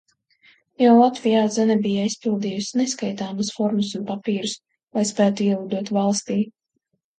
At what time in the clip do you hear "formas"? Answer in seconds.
3.59-3.93